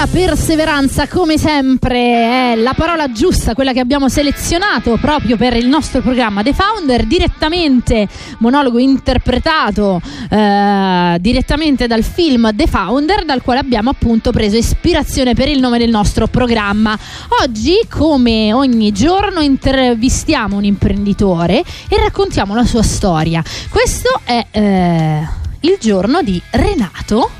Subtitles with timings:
[0.00, 5.66] Parola perseveranza, come sempre, è la parola giusta, quella che abbiamo selezionato proprio per il
[5.66, 8.08] nostro programma The Founder, direttamente
[8.38, 10.00] monologo interpretato
[10.30, 15.78] eh, direttamente dal film The Founder, dal quale abbiamo appunto preso ispirazione per il nome
[15.78, 16.96] del nostro programma.
[17.42, 23.42] Oggi, come ogni giorno, intervistiamo un imprenditore e raccontiamo la sua storia.
[23.68, 25.28] Questo è eh,
[25.60, 27.39] il giorno di Renato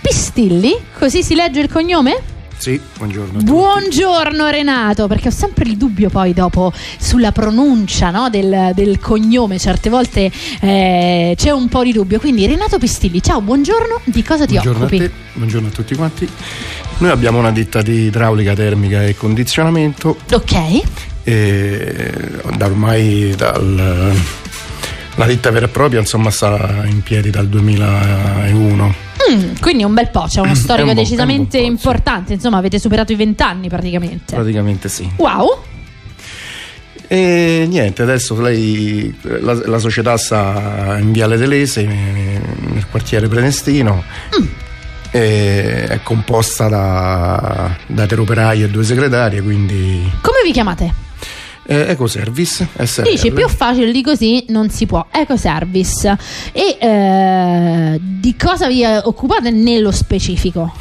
[0.00, 2.38] Pistilli, così si legge il cognome?
[2.60, 3.40] Sì, buongiorno.
[3.40, 9.58] Buongiorno Renato, perché ho sempre il dubbio poi dopo sulla pronuncia no, del, del, cognome,
[9.58, 12.20] certe volte eh, c'è un po' di dubbio.
[12.20, 14.96] Quindi Renato Pistilli, ciao, buongiorno, di cosa ti buongiorno occupi?
[14.96, 16.28] A te, buongiorno a tutti quanti.
[16.98, 20.18] Noi abbiamo una ditta di idraulica termica e condizionamento.
[20.30, 20.82] Ok.
[21.22, 22.12] E
[22.56, 24.14] da ormai dal,
[25.20, 30.08] la ditta vera e propria insomma sta in piedi dal 2001 Mm, quindi un bel
[30.08, 32.32] po', c'è uno storico decisamente po', importante, sì.
[32.34, 34.34] insomma avete superato i vent'anni praticamente.
[34.34, 35.08] Praticamente sì.
[35.16, 35.62] Wow.
[37.06, 44.02] E niente, adesso lei, la, la società sta in Viale Delese, nel quartiere Prenestino.
[44.40, 44.46] Mm.
[45.10, 50.10] è composta da, da tre operai e due segretarie, quindi...
[50.22, 51.08] Come vi chiamate?
[51.66, 53.10] Eh, Ecoservice SRL.
[53.10, 55.06] Dici più facile di così non si può.
[55.10, 56.16] Ecoservice.
[56.52, 60.72] E eh, di cosa vi occupate nello specifico?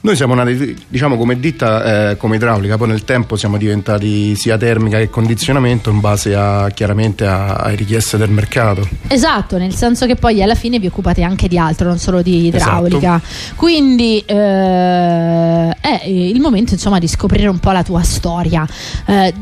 [0.00, 4.56] Noi siamo nati, diciamo, come ditta, eh, come idraulica, poi nel tempo siamo diventati sia
[4.56, 8.88] termica che condizionamento in base a, chiaramente a, a richieste del mercato.
[9.08, 12.46] Esatto, nel senso che poi alla fine vi occupate anche di altro, non solo di
[12.46, 13.20] idraulica.
[13.20, 13.56] Esatto.
[13.56, 18.64] Quindi eh, è il momento insomma di scoprire un po' la tua storia.
[19.04, 19.34] Eh,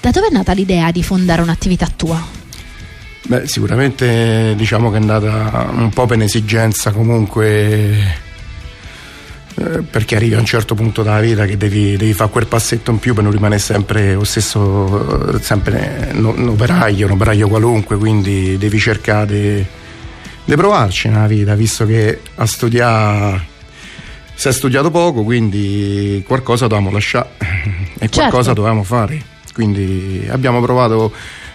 [0.00, 2.44] da dove è nata l'idea di fondare un'attività tua?
[3.22, 8.24] Beh, sicuramente diciamo che è andata un po' per un'esigenza comunque
[9.58, 12.90] eh, perché arrivi a un certo punto della vita che devi, devi, fare quel passetto
[12.90, 18.58] in più per non rimanere sempre lo stesso, sempre un operaio, un operaio qualunque, quindi
[18.58, 19.66] devi cercare
[20.44, 23.44] di provarci nella vita, visto che a studiare
[24.34, 27.30] si è studiato poco, quindi qualcosa dovevamo lasciare
[27.98, 28.52] e qualcosa certo.
[28.52, 31.10] dovevamo fare quindi abbiamo provato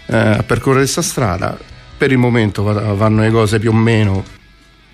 [0.07, 1.55] eh, a percorrere questa strada
[1.95, 4.23] per il momento vanno le cose più o meno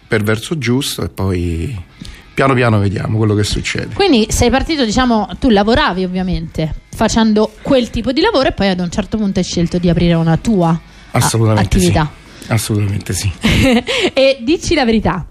[0.06, 1.84] per verso giusto e poi
[2.34, 3.94] piano piano vediamo quello che succede.
[3.94, 8.82] Quindi sei partito, diciamo, tu lavoravi ovviamente facendo quel tipo di lavoro e poi ad
[8.82, 10.78] un certo punto hai scelto di aprire una tua
[11.12, 12.12] Assolutamente attività.
[12.40, 12.52] Sì.
[12.52, 13.32] Assolutamente sì.
[14.12, 15.26] e dici la verità,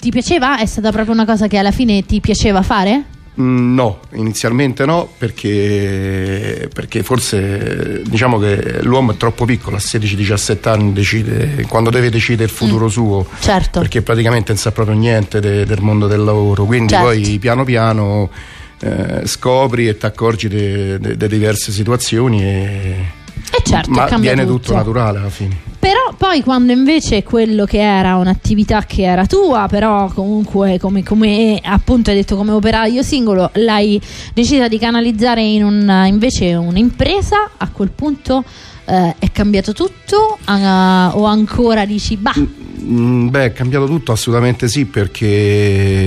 [0.00, 0.58] ti piaceva?
[0.58, 3.04] È stata proprio una cosa che alla fine ti piaceva fare?
[3.40, 10.68] Mm, no, inizialmente no, perché, perché, forse diciamo che l'uomo è troppo piccolo, a 16-17
[10.68, 13.80] anni decide, quando deve decidere il futuro mm, suo, certo.
[13.80, 17.06] perché praticamente non sa proprio niente de, del mondo del lavoro, quindi certo.
[17.06, 18.30] poi piano piano
[18.78, 23.04] eh, scopri e ti accorgi delle diverse situazioni e,
[23.50, 24.58] e certo, ma viene tutto.
[24.58, 25.56] tutto naturale alla fine.
[25.80, 31.60] Però poi quando invece quello che era un'attività che era tua, però comunque come, come
[31.62, 34.00] appunto hai detto come operaio singolo, l'hai
[34.32, 38.44] decisa di canalizzare in un, invece un'impresa, a quel punto
[38.86, 42.34] eh, è cambiato tutto uh, o ancora dici bah?
[42.82, 46.04] Mm, beh, è cambiato tutto assolutamente sì perché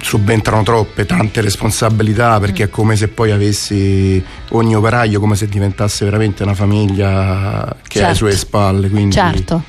[0.00, 6.04] subentrano troppe, tante responsabilità perché è come se poi avessi ogni operaio come se diventasse
[6.04, 8.06] veramente una famiglia che certo.
[8.06, 8.46] ha le sue certo.
[8.46, 8.88] spalle.
[8.88, 9.62] Quindi certo.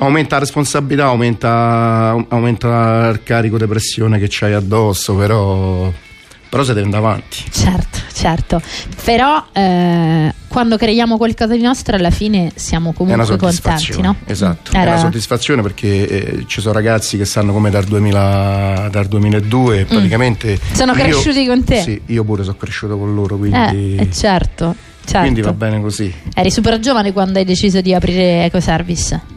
[0.00, 5.92] Aumenta la responsabilità, aumenta, aumenta il carico di pressione che c'hai addosso, però
[6.48, 7.44] però si deve andare avanti.
[7.50, 8.60] Certo, certo.
[9.04, 14.16] Però eh, quando creiamo qualcosa di nostro alla fine siamo comunque contenti, no?
[14.24, 14.84] Esatto, Era...
[14.84, 19.82] è una soddisfazione perché eh, ci sono ragazzi che stanno come dal, 2000, dal 2002
[19.82, 19.86] mm.
[19.86, 20.58] praticamente...
[20.72, 21.82] Sono io, cresciuti con te?
[21.82, 23.96] Sì, io pure sono cresciuto con loro, quindi...
[23.96, 24.74] Eh, eh certo,
[25.04, 25.20] certo.
[25.20, 26.12] Quindi va bene così.
[26.34, 29.36] Eri super giovane quando hai deciso di aprire EcoService?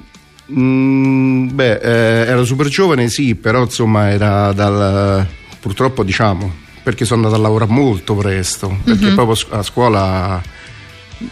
[0.53, 5.25] Mm, beh, eh, ero super giovane sì, però insomma era dal...
[5.59, 9.15] purtroppo diciamo perché sono andato a lavorare molto presto, perché mm-hmm.
[9.15, 10.41] proprio a scuola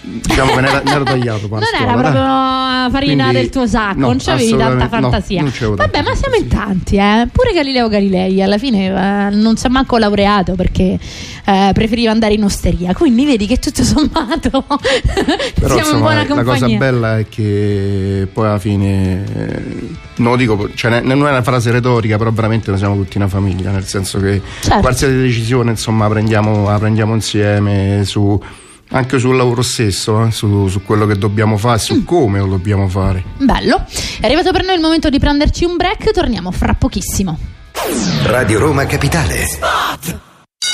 [0.01, 2.91] diciamo che ne era, ne ero tagliato non era proprio dai.
[2.91, 6.47] farina Quindi, del tuo sacco no, non c'avevi tanta fantasia no, vabbè ma siamo in
[6.47, 7.27] tanti eh?
[7.31, 10.97] pure Galileo Galilei alla fine eh, non si è manco laureato perché
[11.49, 12.93] eh, preferiva andare in osteria.
[12.93, 14.49] Quindi vedi che tutto sommato
[15.59, 16.59] Però, siamo insomma, in buona la compagnia.
[16.61, 19.87] cosa bella è che poi alla fine, eh,
[20.17, 23.27] non lo dico, cioè, non è una frase retorica, però veramente noi siamo tutti una
[23.27, 24.79] famiglia, nel senso che Certo.
[24.79, 28.39] qualsiasi decisione insomma la prendiamo, la prendiamo insieme su,
[28.89, 31.79] anche sul lavoro stesso, eh, su, su quello che dobbiamo fare, Mm.
[31.79, 33.23] su come lo dobbiamo fare.
[33.37, 33.85] Bello.
[34.19, 37.37] È arrivato per noi il momento di prenderci un break, torniamo fra pochissimo.
[38.23, 39.45] Radio Roma Capitale.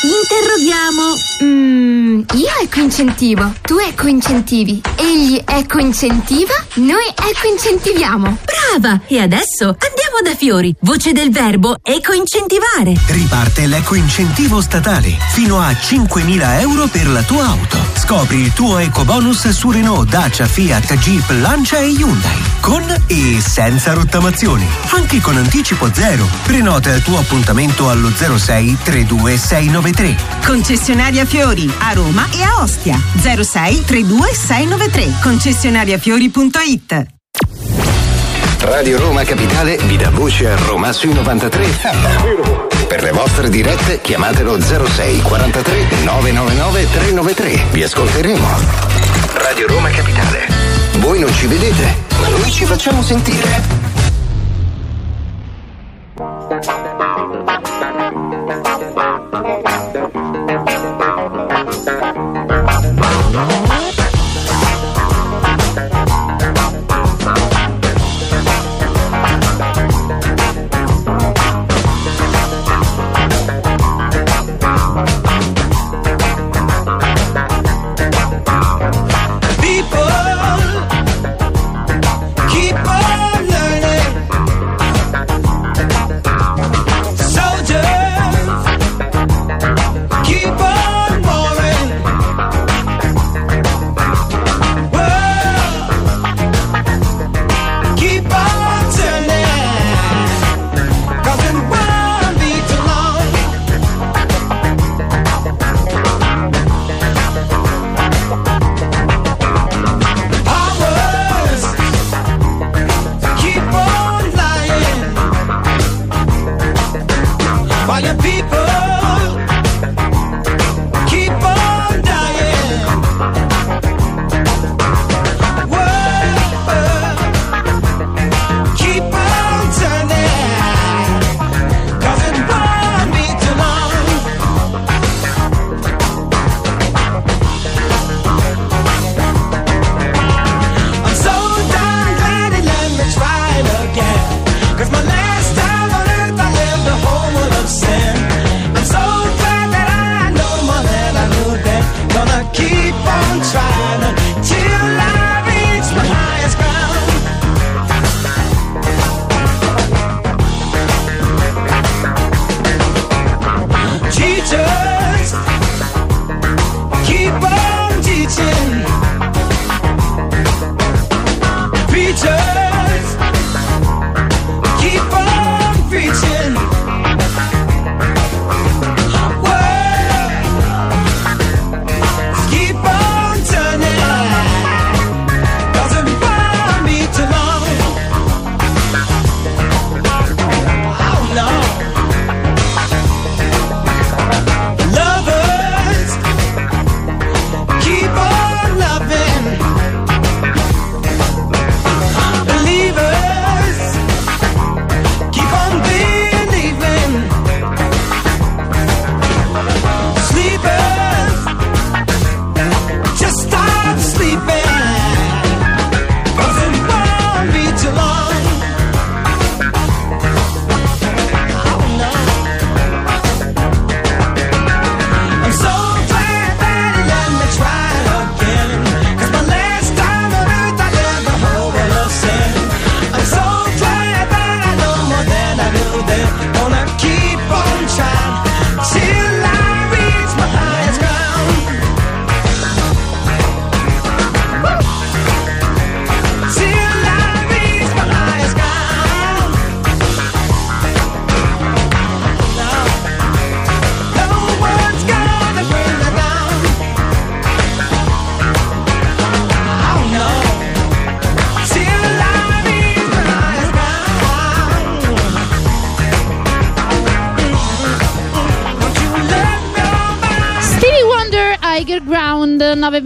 [0.06, 1.14] Interroghiamo.
[1.44, 8.38] Mm, io ecco incentivo, tu ecco incentivi, egli ecco incentiva, noi ecco incentiviamo.
[8.44, 9.02] Brava!
[9.08, 12.94] E adesso andiamo da Fiori, voce del verbo eco-incentivare.
[13.08, 17.78] Riparte l'eco-incentivo statale fino a 5.000 euro per la tua auto.
[17.96, 22.54] Scopri il tuo eco-bonus su Renault, Dacia, Fiat, Jeep, Lancia e Hyundai.
[22.60, 24.68] Con e senza rottamazioni.
[24.90, 26.28] Anche con anticipo zero.
[26.44, 29.38] Prenota il tuo appuntamento allo 06 32
[29.76, 30.16] 693.
[30.46, 37.06] Concessionaria Fiori a Roma e a Ostia 06 32 693 concessionariafiori.it
[38.60, 42.88] Radio Roma Capitale vi dà voce a Roma sui 93 FM.
[42.88, 47.66] Per le vostre dirette chiamatelo 06 43 999 393.
[47.72, 48.48] Vi ascolteremo.
[49.34, 50.48] Radio Roma Capitale.
[51.00, 53.85] Voi non ci vedete, ma noi ci facciamo sentire.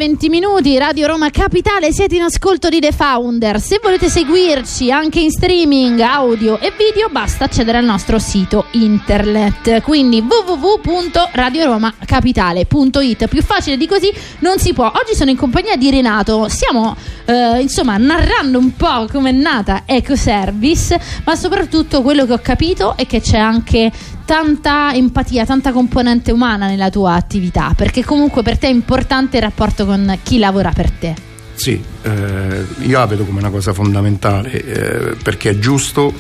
[0.10, 3.60] 9.20 minuti Radio Roma Capitale siete in ascolto di The Founder.
[3.60, 9.82] Se volete seguirci anche in streaming audio e video basta accedere al nostro sito internet.
[9.82, 14.86] Quindi www.radioromacapitale.it più facile di così non si può.
[14.86, 16.48] Oggi sono in compagnia di Renato.
[16.50, 22.40] Stiamo eh, insomma narrando un po' come è nata Ecoservice ma soprattutto quello che ho
[22.42, 23.92] capito è che c'è anche
[24.30, 29.42] tanta empatia, tanta componente umana nella tua attività, perché comunque per te è importante il
[29.42, 31.16] rapporto con chi lavora per te.
[31.56, 36.14] Sì, eh, io la vedo come una cosa fondamentale eh, perché è giusto.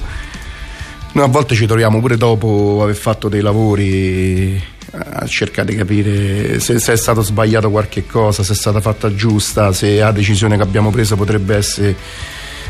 [1.11, 4.59] Noi a volte ci troviamo pure dopo aver fatto dei lavori
[4.91, 9.13] a cercare di capire se, se è stato sbagliato qualche cosa, se è stata fatta
[9.13, 11.95] giusta, se la decisione che abbiamo preso potrebbe essere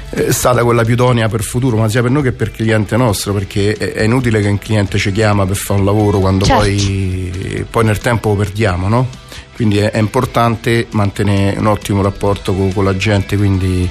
[0.10, 2.98] è stata quella più idonea per futuro, ma sia per noi che per il cliente
[2.98, 6.46] nostro, perché è, è inutile che un cliente ci chiama per fare un lavoro quando
[6.46, 6.64] Certo.
[6.64, 9.08] poi, poi nel tempo lo perdiamo, no?
[9.56, 13.90] Quindi è, è importante mantenere un ottimo rapporto con, con la gente, quindi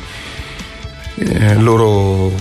[1.17, 2.33] eh, loro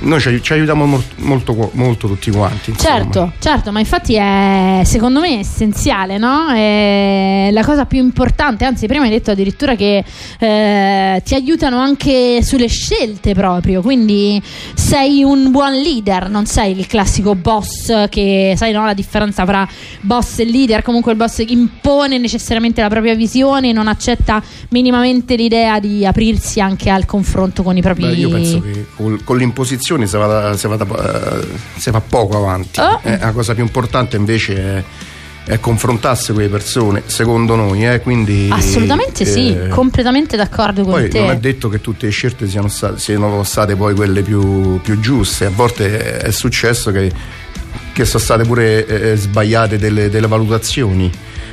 [0.00, 2.70] noi ci, ci aiutiamo molto, molto, molto tutti quanti.
[2.70, 2.94] insomma.
[2.94, 6.48] Certo, certo, ma infatti è secondo me essenziale, no?
[6.48, 10.04] È la cosa più importante, anzi prima hai detto addirittura che
[10.38, 14.40] eh, ti aiutano anche sulle scelte proprio, quindi
[14.74, 19.66] sei un buon leader, non sei il classico boss che sai no, la differenza fra
[20.00, 25.80] boss e leader, comunque il boss impone necessariamente la propria visione, non accetta minimamente l'idea
[25.80, 28.02] di aprirsi anche al confronto con i propri...
[28.06, 32.36] Beh, io penso che col- con l'imposizione si, vada- si vada- eh, si va poco
[32.36, 32.80] avanti.
[32.80, 33.00] Oh.
[33.02, 34.54] Eh, la cosa più importante invece
[35.44, 37.86] è, è confrontarsi con le persone, secondo noi.
[37.86, 41.20] eh, quindi, Assolutamente sì, eh, completamente d'accordo con Poi te.
[41.20, 44.98] non è detto che tutte le scelte siano state, siano state poi quelle più, più
[44.98, 47.12] giuste, a volte è successo che,
[47.92, 51.10] che sono state pure eh, sbagliate delle, delle valutazioni,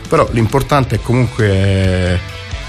[0.07, 2.19] però l'importante è comunque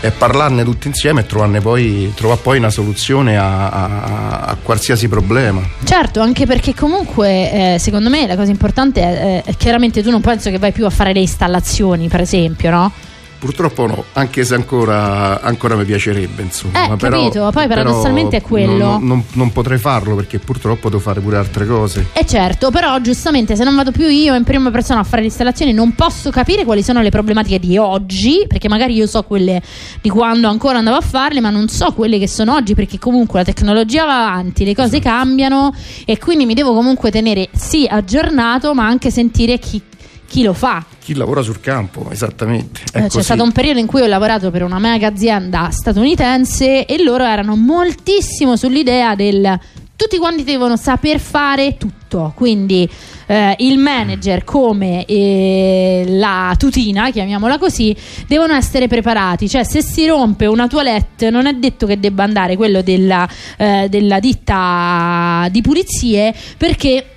[0.04, 5.08] eh, è parlarne tutti insieme e trovarne poi, poi una soluzione a, a- a qualsiasi
[5.08, 5.60] problema.
[5.84, 10.20] Certo, anche perché comunque eh, secondo me la cosa importante è, è chiaramente tu non
[10.20, 12.92] penso che vai più a fare le installazioni, per esempio, no?
[13.44, 16.84] Purtroppo no, anche se ancora, ancora mi piacerebbe, insomma.
[16.94, 18.86] Eh, però- capito, poi paradossalmente è quello.
[18.92, 22.06] Non, non- non potrei farlo perché purtroppo devo fare pure altre cose.
[22.14, 25.28] E certo, però giustamente se non vado più io in prima persona a fare le
[25.28, 29.60] installazioni non posso capire quali sono le problematiche di oggi, perché magari io so quelle
[30.00, 33.40] di quando ancora andavo a farle, ma non so quelle che sono oggi, perché comunque
[33.40, 35.70] la tecnologia va avanti, le cose cambiano
[36.06, 39.82] e quindi mi devo comunque tenere sì aggiornato, ma anche sentire chi,
[40.34, 40.84] chi lo fa.
[40.98, 42.80] Chi lavora sul campo, esattamente.
[42.92, 43.22] È Eh, C'è così.
[43.22, 47.54] stato un periodo in cui ho lavorato per una mega azienda statunitense e loro erano
[47.54, 49.60] moltissimo sull'idea del
[49.96, 52.86] tutti quanti devono saper fare tutto, quindi
[53.26, 57.94] eh, il manager come eh, la tutina, chiamiamola così,
[58.26, 62.56] devono essere preparati, cioè se si rompe una toilette non è detto che debba andare
[62.56, 63.26] quello della,
[63.56, 67.10] eh, della ditta di pulizie perché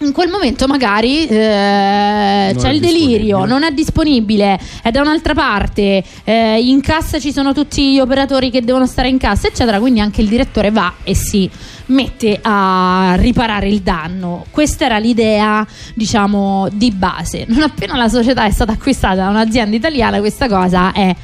[0.00, 6.04] in quel momento magari eh, c'è il delirio, non è disponibile, è da un'altra parte,
[6.24, 10.00] eh, in cassa ci sono tutti gli operatori che devono stare in cassa, eccetera, quindi
[10.00, 11.48] anche il direttore va e si
[11.86, 14.44] mette a riparare il danno.
[14.50, 17.44] Questa era l'idea, diciamo, di base.
[17.48, 21.14] Non appena la società è stata acquistata da un'azienda italiana, questa cosa è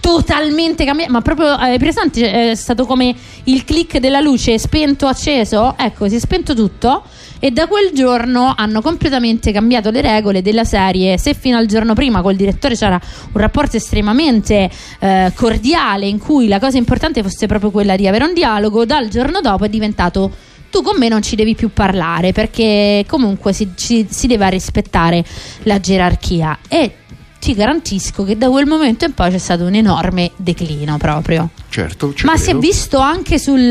[0.00, 5.76] totalmente cambiata, ma proprio hai presente è stato come il click della luce spento acceso,
[5.78, 7.04] ecco, si è spento tutto
[7.44, 11.18] e da quel giorno hanno completamente cambiato le regole della serie.
[11.18, 13.00] Se fino al giorno prima col direttore c'era
[13.32, 14.70] un rapporto estremamente
[15.00, 19.08] eh, cordiale in cui la cosa importante fosse proprio quella di avere un dialogo, dal
[19.08, 20.30] giorno dopo è diventato
[20.70, 25.24] tu con me non ci devi più parlare perché comunque si, ci- si deve rispettare
[25.64, 26.94] la gerarchia e
[27.40, 31.50] ti garantisco che da quel momento in poi c'è stato un enorme declino proprio.
[31.70, 32.60] Certo, Ma si è credo.
[32.60, 33.68] visto anche sul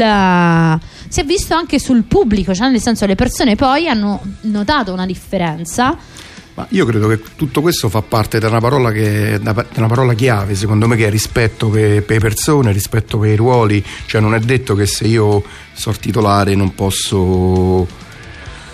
[1.12, 5.06] si è visto anche sul pubblico, cioè nel senso le persone poi hanno notato una
[5.06, 5.98] differenza.
[6.54, 8.62] Ma io credo che tutto questo fa parte una
[9.42, 13.18] da- di una parola chiave, secondo me, che è rispetto per, per le persone, rispetto
[13.18, 13.84] per i ruoli.
[14.06, 17.86] Cioè non è detto che se io sono titolare non posso.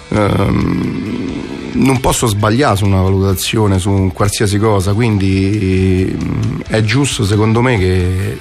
[0.09, 7.25] ehm, non posso sbagliare su una valutazione, su un qualsiasi cosa, quindi mm, è giusto
[7.25, 8.37] secondo me che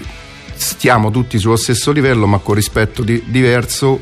[0.57, 4.01] stiamo tutti sullo stesso livello ma con rispetto di- diverso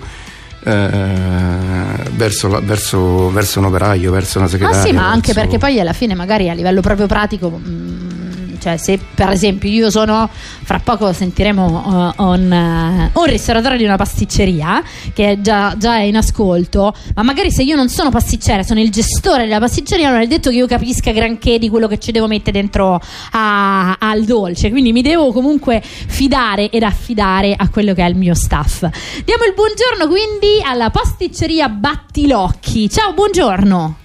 [0.66, 4.82] eh, verso, la- verso- verso un operaio, verso una Ma segretaria.
[4.82, 8.23] sì, ma anche verso- perché poi alla fine magari a livello proprio pratico mh,
[8.64, 13.84] cioè se per esempio io sono, fra poco sentiremo uh, un, uh, un ristoratore di
[13.84, 18.08] una pasticceria che è già, già è in ascolto, ma magari se io non sono
[18.08, 21.86] pasticcera, sono il gestore della pasticceria, non è detto che io capisca granché di quello
[21.86, 22.98] che ci devo mettere dentro
[23.32, 28.16] a- al dolce, quindi mi devo comunque fidare ed affidare a quello che è il
[28.16, 28.88] mio staff.
[29.24, 32.88] Diamo il buongiorno quindi alla pasticceria Battilocchi.
[32.88, 34.03] Ciao, buongiorno.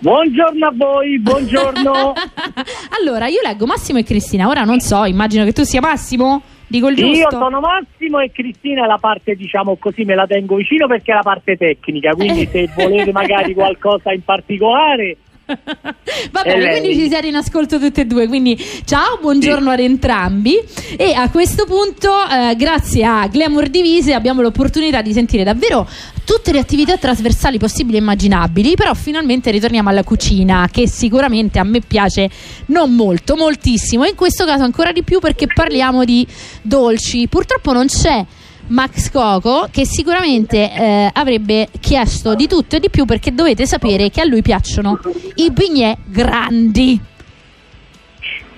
[0.00, 2.14] Buongiorno a voi, buongiorno.
[2.98, 4.48] allora, io leggo Massimo e Cristina.
[4.48, 6.40] Ora non so, immagino che tu sia Massimo.
[6.66, 7.18] Dico il giusto.
[7.18, 11.12] Io sono Massimo e Cristina è la parte, diciamo così, me la tengo vicino perché
[11.12, 15.18] è la parte tecnica, quindi se volete magari qualcosa in particolare
[16.30, 18.26] Va bene, quindi ci siete in ascolto tutte e due.
[18.28, 20.58] Quindi ciao, buongiorno ad entrambi.
[20.96, 25.88] E a questo punto, eh, grazie a Glamour Divise, abbiamo l'opportunità di sentire davvero
[26.30, 28.76] tutte le attività trasversali possibili e immaginabili.
[28.76, 32.30] Però finalmente ritorniamo alla cucina, che sicuramente a me piace
[32.66, 34.04] non molto, moltissimo.
[34.04, 36.24] In questo caso ancora di più perché parliamo di
[36.62, 37.26] dolci.
[37.26, 38.24] Purtroppo non c'è.
[38.68, 44.10] Max Coco che sicuramente eh, avrebbe chiesto di tutto e di più perché dovete sapere
[44.10, 45.00] che a lui piacciono
[45.34, 47.09] i bignè grandi.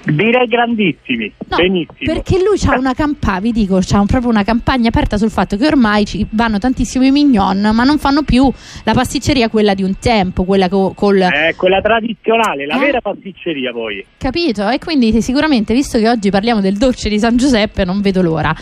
[0.04, 2.12] Direi grandissimi, No, benissimo.
[2.12, 5.56] perché lui ha una campagna, vi dico, c'ha un- proprio una campagna aperta sul fatto
[5.56, 8.50] che ormai ci vanno tantissimo i mignon, ma non fanno più
[8.84, 12.78] la pasticceria quella di un tempo, quella co- col Eh, quella tradizionale, la Eh?
[12.86, 14.04] vera pasticceria poi.
[14.18, 14.68] capito?
[14.68, 18.54] E quindi sicuramente, visto che oggi parliamo del dolce di San Giuseppe, non vedo l'ora.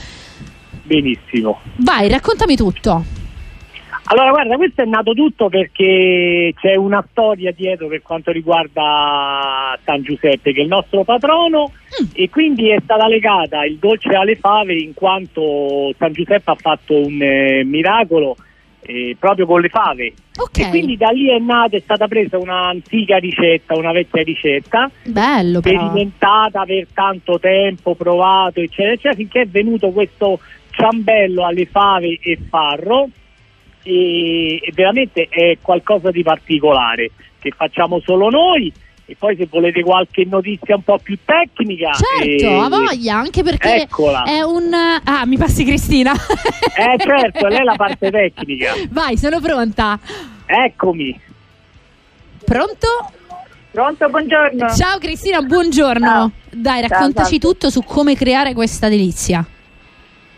[0.84, 1.60] Benissimo.
[1.76, 3.04] Vai, raccontami tutto.
[4.12, 10.02] Allora, guarda, questo è nato tutto perché c'è una storia dietro per quanto riguarda San
[10.02, 11.70] Giuseppe, che è il nostro patrono,
[12.02, 12.06] Mm.
[12.12, 16.94] e quindi è stata legata il dolce alle fave in quanto San Giuseppe ha fatto
[16.94, 18.36] un eh, miracolo
[18.82, 20.12] eh, proprio con le fave.
[20.38, 24.90] Ok, E quindi da lì è nata, è stata presa un'antica ricetta, una vecchia ricetta,
[25.04, 30.38] bello sperimentata per tanto tempo, provato, eccetera, eccetera, finché è venuto questo
[30.70, 33.08] ciambello alle fave e farro
[33.82, 38.72] e, e veramente è qualcosa di particolare che facciamo solo noi
[39.06, 43.42] e poi se volete qualche notizia un po' più tecnica Certo, eh, ha voglia, anche
[43.42, 44.22] perché Eccola.
[44.22, 44.72] è un...
[44.72, 46.12] Ah, mi passi Cristina.
[46.12, 49.98] eh certo, lei è la parte tecnica Vai, sono pronta.
[50.46, 51.18] eccomi
[52.44, 52.86] Pronto?
[53.72, 54.68] Pronto, buongiorno.
[54.74, 56.06] Ciao Cristina, buongiorno.
[56.06, 56.30] Ciao.
[56.50, 57.38] Dai, Ciao, raccontaci salve.
[57.38, 59.44] tutto su come creare questa delizia.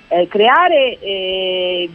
[0.09, 1.88] Eh, creare eh,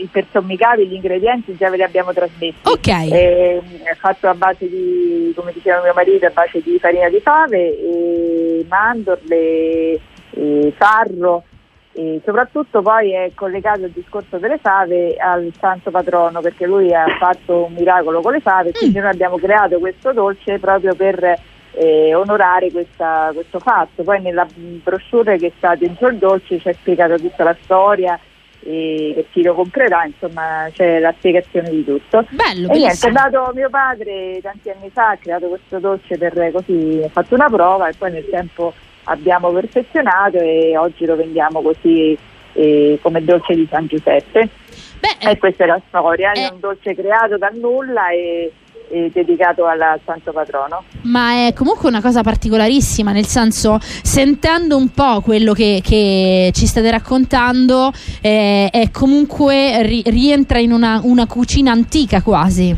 [0.00, 2.54] i persomicati, gli ingredienti già ve li abbiamo trasmessi.
[2.62, 2.88] Ok.
[2.88, 7.20] Eh, è fatto a base di, come diceva mio marito, a base di farina di
[7.20, 9.98] fave, e mandorle,
[10.30, 11.44] e farro.
[11.96, 17.04] E soprattutto poi è collegato il discorso delle fave al santo patrono perché lui ha
[17.20, 21.38] fatto un miracolo con le fave quindi noi abbiamo creato questo dolce proprio per
[21.74, 24.02] eh, onorare questa- questo fatto.
[24.02, 28.18] Poi nella brochure che sta dentro il dolce c'è spiegato tutta la storia
[28.64, 32.26] e chi lo comprerà, insomma c'è la spiegazione di tutto.
[32.30, 36.50] Bello, E niente, è andato mio padre tanti anni fa, ha creato questo dolce per
[36.52, 38.72] così, ha fatto una prova e poi nel tempo
[39.04, 42.16] abbiamo perfezionato e oggi lo vendiamo così
[42.54, 44.48] eh, come dolce di San Giuseppe.
[45.00, 46.48] Beh, E questa è la storia, eh.
[46.48, 48.50] è un dolce creato dal nulla e,
[48.90, 50.82] e dedicato al santo patrono.
[51.02, 56.66] ma è comunque una cosa particolarissima, nel senso, sentendo un po' quello che, che ci
[56.66, 62.76] state raccontando, eh, è comunque ri- rientra in una, una cucina antica quasi.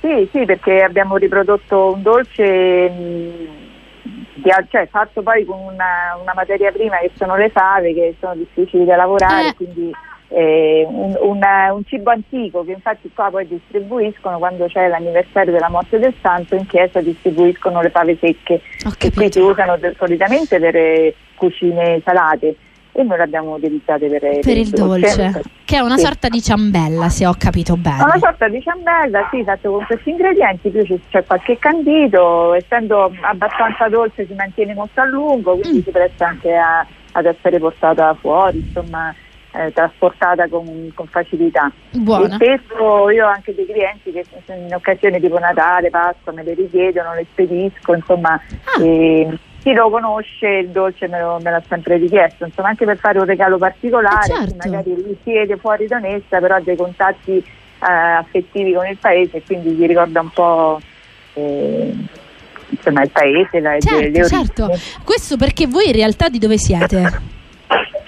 [0.00, 6.32] Sì, sì, perché abbiamo riprodotto un dolce mh, al- cioè, fatto poi con una, una
[6.34, 9.54] materia prima che sono le fave, che sono difficili da lavorare, Eh.
[9.54, 9.90] quindi
[10.30, 11.36] eh, un, un-
[11.72, 16.54] un cibo antico che infatti qua poi distribuiscono quando c'è l'anniversario della morte del santo
[16.54, 18.60] in chiesa distribuiscono le fave secche
[18.98, 22.56] che qui si usano de- solitamente per eh, cucine salate
[22.92, 26.04] e noi le abbiamo utilizzate per, Per il dolce, che è una Sì.
[26.04, 28.18] sorta di ciambella, se ho capito È una bene.
[28.18, 33.88] sorta di ciambella, sì, fatto con questi ingredienti, più c'è, c'è qualche candito, essendo abbastanza
[33.88, 35.82] dolce si mantiene molto a lungo, quindi Mm.
[35.82, 39.14] si presta anche a- ad essere portata fuori, insomma,
[39.58, 41.70] eh, trasportata con, con facilità.
[41.90, 42.36] Buona.
[42.36, 46.54] E spesso io ho anche dei clienti che in occasioni tipo Natale, Pasqua me le
[46.54, 48.82] richiedono, le spedisco, insomma, Ah.
[48.84, 52.98] e chi lo conosce il dolce me, lo, me l'ha sempre richiesto, insomma, anche per
[52.98, 54.54] fare un regalo particolare, Eh, certo.
[54.68, 57.44] magari lui siede fuori da Nessa, però ha dei contatti eh,
[57.80, 60.80] affettivi con il paese quindi gli ricorda un po'
[61.34, 61.94] eh,
[62.70, 64.78] insomma, il paese, la, le, le Certo, certo.
[65.04, 67.36] Questo perché voi in realtà di dove siete?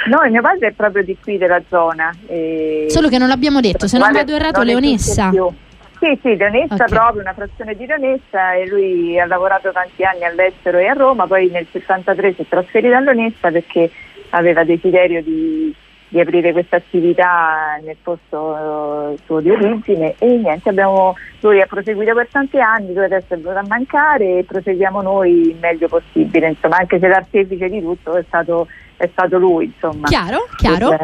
[0.07, 2.11] Noi, mio padre è proprio di qui della zona.
[2.27, 5.31] e- Solo che non l'abbiamo detto, se non vado errato non Leonessa.
[5.31, 6.89] Sì, sì, Leonessa Ok.
[6.89, 11.27] proprio, una frazione di Leonessa e lui ha lavorato tanti anni all'estero e a Roma,
[11.27, 13.91] poi nel 63 si è trasferito a Leonessa perché
[14.31, 15.75] aveva desiderio di,
[16.09, 21.67] di aprire questa attività nel posto eh, suo di origine e niente, abbiamo, lui ha
[21.67, 25.89] proseguito per tanti anni, lui adesso è venuto a mancare e proseguiamo noi il meglio
[25.89, 28.67] possibile, insomma, anche se l'artefice di tutto è stato,
[29.01, 30.07] è stato lui, insomma.
[30.07, 30.97] Chiaro, chiaro.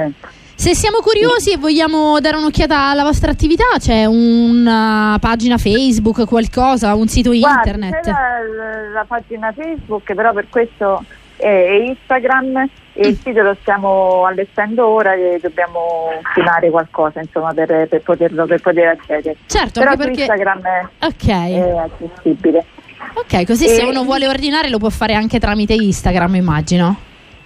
[0.58, 6.94] Se siamo curiosi e vogliamo dare un'occhiata alla vostra attività, c'è una pagina Facebook, qualcosa,
[6.94, 8.00] un sito Guardi, internet.
[8.00, 11.04] c'è la, la pagina Facebook, però per questo
[11.36, 12.56] è Instagram
[12.94, 13.10] e Mm.
[13.10, 18.62] il sito lo stiamo allestendo ora e dobbiamo ultimare qualcosa insomma per, per poterlo per
[18.62, 19.36] poter accedere.
[19.44, 21.28] Certo, però perché- Instagram è, Ok.
[21.28, 22.64] è accessibile.
[23.12, 26.96] Ok, così se E- uno vuole ordinare lo può fare anche tramite Instagram, immagino.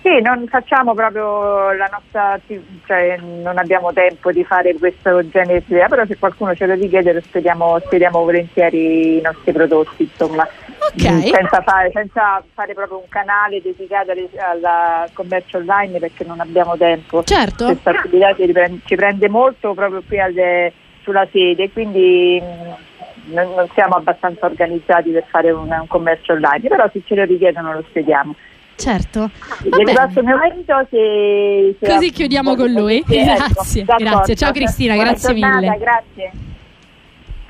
[0.03, 2.41] Sì, non facciamo proprio la nostra,
[2.87, 6.73] cioè non abbiamo tempo di fare questo genere di idea, però se qualcuno ce lo
[6.73, 10.49] richiede spediamo, spediamo volentieri i nostri prodotti, insomma.
[10.79, 11.11] Ok.
[11.11, 16.79] Mm, Senza fare, senza fare proprio un canale dedicato al commercio online perché non abbiamo
[16.79, 17.23] tempo.
[17.23, 17.67] Certo.
[17.67, 23.53] Questa attività ci prende, ci prende molto proprio qui alle- sulla sede, quindi mm, non,
[23.55, 27.75] non siamo abbastanza organizzati per fare un, un commercio online, però se ce lo richiedono
[27.75, 28.35] lo spediamo.
[28.81, 29.31] Certo.
[29.71, 33.05] Ringrazio mio marito se, se Così ha- chiudiamo con lui.
[33.07, 34.35] Sì, ecco, Grazie, grazie.
[34.35, 35.79] Ciao Cristina, Buona grazie giornata, mille.
[35.79, 36.33] Grazie.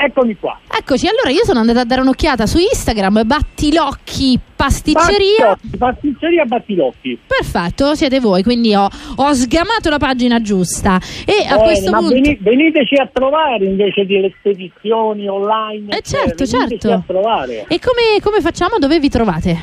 [0.02, 0.58] Eccomi qua.
[0.66, 5.48] Eccoci, allora io sono andata a dare un'occhiata su Instagram, Battilocchi Pasticceria.
[5.48, 7.18] Battilocchi, Pasticceria Battilocchi.
[7.26, 10.98] Perfetto, siete voi, quindi ho, ho sgamato la pagina giusta.
[11.26, 12.14] E a Bene, questo ma punto.
[12.14, 15.90] veni- veniteci a trovare invece delle spedizioni online.
[15.94, 16.92] Eh, cioè, certo, certo.
[16.92, 17.66] a trovare.
[17.68, 18.78] E come, come facciamo?
[18.78, 19.58] Dove vi trovate?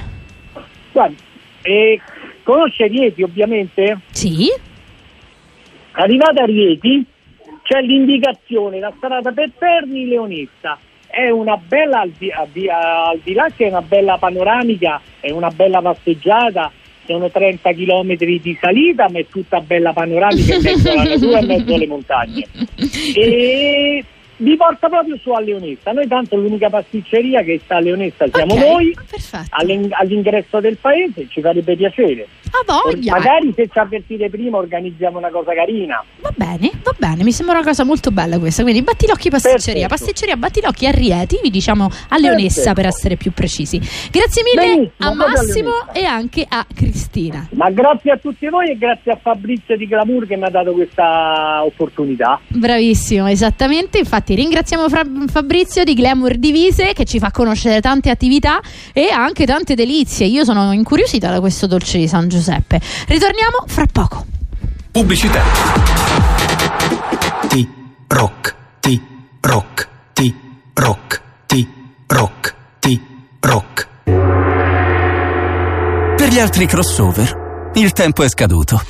[0.91, 1.15] Guarda,
[1.61, 1.99] eh,
[2.43, 3.99] conosce Rieti ovviamente?
[4.11, 4.47] Sì.
[5.91, 7.05] Arrivata a Rieti
[7.63, 10.77] c'è l'indicazione, la strada per Terni Leonessa.
[11.05, 15.49] È una bella, al di, al di- là che è una bella panoramica, è una
[15.49, 16.71] bella passeggiata,
[17.05, 21.45] sono 30 km di salita, ma è tutta bella panoramica in mezzo alla natura e
[21.45, 22.45] mezzo alle montagne.
[23.15, 24.03] E
[24.37, 25.91] vi porta proprio su a Leonessa.
[25.91, 28.95] Noi tanto l'unica pasticceria che sta a Leonessa siamo Ok, noi,
[29.49, 32.27] all'ingresso del paese, ci farebbe piacere.
[32.51, 33.13] Ah, voglia.
[33.13, 36.03] Magari se ci avvertite prima organizziamo una cosa carina.
[36.21, 38.63] Va bene, va bene, mi sembra una cosa molto bella questa.
[38.63, 39.87] Quindi Battilocchi Pasticceria, Perfetto.
[39.87, 42.73] Pasticceria Battilocchi a Rieti, vi diciamo a Leonessa Perfetto.
[42.75, 43.79] per essere più precisi.
[44.11, 47.47] Grazie mille Benissimo, a a Massimo e anche a Cristina.
[47.51, 50.71] Ma grazie a tutti voi e grazie a Fabrizio di Glamour che mi ha dato
[50.71, 52.39] questa opportunità.
[52.47, 53.97] Bravissimo, esattamente.
[53.99, 58.59] Infatti ringraziamo Fra- Fabrizio di Glamour Divise che ci fa conoscere tante attività
[58.93, 60.25] e anche tante delizie.
[60.27, 62.35] Io sono incuriosita da questo dolce di San Giuseppe.
[63.07, 64.25] Ritorniamo fra poco.
[64.91, 65.41] Pubblicità.
[67.47, 67.69] Ti
[68.07, 69.01] rock, ti
[69.41, 70.35] rock, ti
[70.73, 71.67] rock, ti
[72.07, 73.01] rock, ti
[73.39, 73.87] rock.
[76.15, 78.81] Per gli altri crossover, il tempo è scaduto.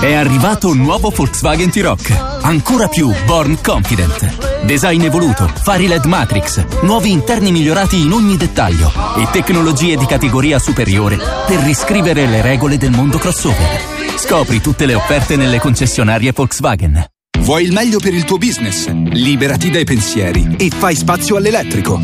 [0.00, 2.10] È arrivato un nuovo Volkswagen T-Rock,
[2.42, 4.64] ancora più Born Confident.
[4.64, 10.58] Design evoluto, fari LED Matrix, nuovi interni migliorati in ogni dettaglio e tecnologie di categoria
[10.58, 13.80] superiore per riscrivere le regole del mondo crossover.
[14.16, 17.15] Scopri tutte le offerte nelle concessionarie Volkswagen.
[17.40, 18.88] Vuoi il meglio per il tuo business?
[18.88, 22.00] Liberati dai pensieri e fai spazio all'elettrico.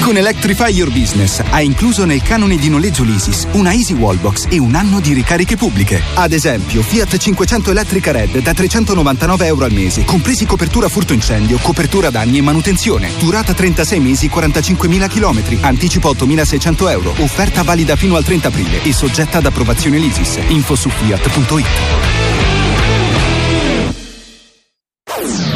[0.00, 4.58] Con Electrify Your Business hai incluso nel canone di noleggio Leasys una Easy Wallbox e
[4.58, 6.02] un anno di ricariche pubbliche.
[6.14, 11.58] Ad esempio, Fiat 500 Electrica Red da 399 euro al mese, compresi copertura furto incendio,
[11.58, 13.10] copertura danni e manutenzione.
[13.18, 17.14] Durata 36 mesi, 45.000 km, anticipo 8.600 euro.
[17.18, 20.38] Offerta valida fino al 30 aprile e soggetta ad approvazione Leasys.
[20.48, 22.21] Info su fiat.it.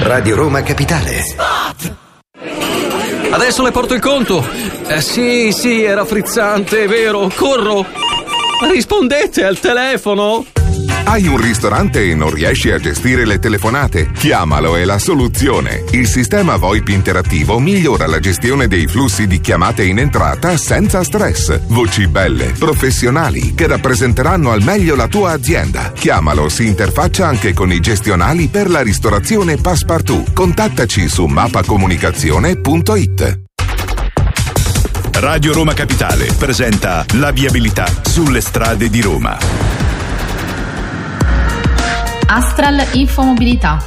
[0.06, 1.20] Radio Roma Capitale.
[3.28, 4.46] Adesso le porto il conto.
[4.86, 7.28] Eh, sì, sì, era frizzante, è vero.
[7.34, 7.84] Corro.
[8.70, 10.46] Rispondete al telefono.
[11.08, 14.10] Hai un ristorante e non riesci a gestire le telefonate?
[14.10, 15.84] Chiamalo è la soluzione.
[15.92, 21.60] Il sistema VoIP interattivo migliora la gestione dei flussi di chiamate in entrata senza stress.
[21.68, 25.92] Voci belle, professionali, che rappresenteranno al meglio la tua azienda.
[25.92, 30.32] Chiamalo, si interfaccia anche con i gestionali per la ristorazione Passepartout.
[30.32, 33.40] Contattaci su mappacomunicazione.it.
[35.12, 39.95] Radio Roma Capitale presenta la viabilità sulle strade di Roma.
[42.28, 43.78] Astral Infomobilità.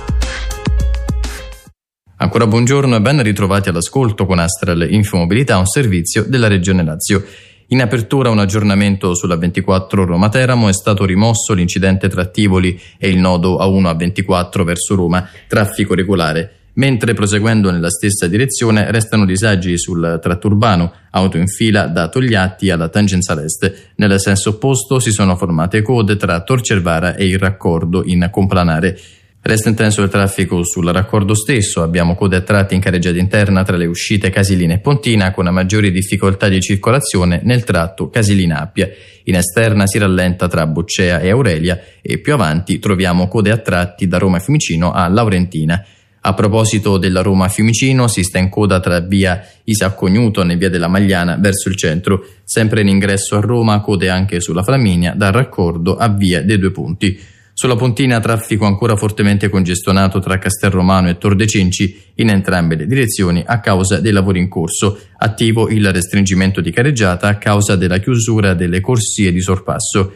[2.16, 7.22] Ancora buongiorno e ben ritrovati all'ascolto con Astral Infomobilità, un servizio della Regione Lazio.
[7.68, 13.10] In apertura un aggiornamento sulla 24 Roma Teramo è stato rimosso l'incidente tra Tivoli e
[13.10, 19.26] il nodo A1 a 24 verso Roma, traffico regolare Mentre proseguendo nella stessa direzione restano
[19.26, 23.92] disagi sul tratto urbano, auto in fila da Togliatti alla tangenziale est.
[23.96, 28.98] Nel senso opposto si sono formate code tra Torcervara e il raccordo in complanare.
[29.42, 33.78] Resta intenso il traffico sul raccordo stesso, abbiamo code a tratti in carreggiata interna tra
[33.78, 38.90] le uscite Casilina e Pontina con maggiori difficoltà di circolazione nel tratto Casilina-Appia.
[39.24, 44.08] In esterna si rallenta tra Boccea e Aurelia e più avanti troviamo code a tratti
[44.08, 45.86] da Roma Fiumicino a Laurentina.
[46.22, 50.70] A proposito della Roma Fiumicino, si sta in coda tra via Isacco Newton e via
[50.70, 55.32] della Magliana verso il centro, sempre in ingresso a Roma, code anche sulla Flaminia, dal
[55.32, 57.18] raccordo a via dei due punti.
[57.54, 62.86] Sulla Pontina traffico ancora fortemente congestionato tra Castelromano e Tor de Cenci in entrambe le
[62.86, 67.98] direzioni a causa dei lavori in corso, attivo il restringimento di carreggiata a causa della
[67.98, 70.14] chiusura delle corsie di sorpasso.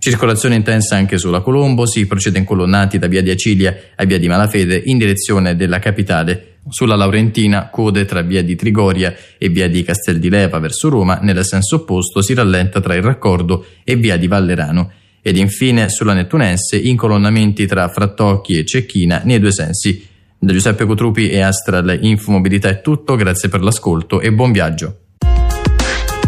[0.00, 4.28] Circolazione intensa anche sulla Colombo, si procede incolonnati da via di Acilia a via di
[4.28, 6.58] Malafede in direzione della capitale.
[6.68, 11.18] Sulla Laurentina, code tra via di Trigoria e via di Castel di Leva verso Roma,
[11.20, 14.92] nel senso opposto si rallenta tra il raccordo e via di Vallerano.
[15.20, 20.06] Ed infine sulla Nettunense, incolonnamenti tra Frattocchi e Cecchina nei due sensi.
[20.38, 24.98] Da Giuseppe Cotrupi e Astral Infomobilità è tutto, grazie per l'ascolto e buon viaggio.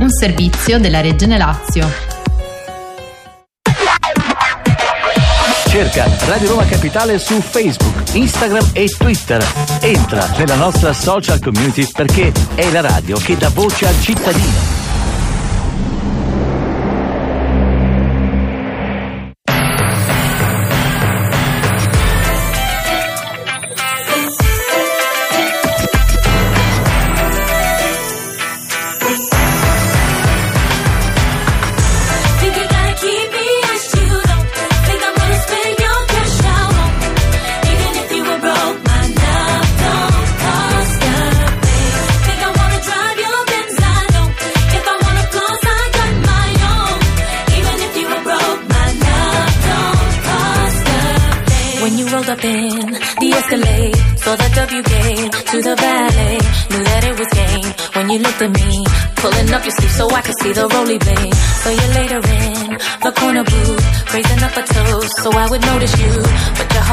[0.01, 2.20] Un servizio della Regione Lazio.
[5.81, 9.43] Cerca Radio Roma Capitale su Facebook, Instagram e Twitter.
[9.81, 14.80] Entra nella nostra social community perché è la radio che dà voce al cittadino.